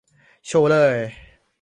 [0.47, 0.95] โชว์เลย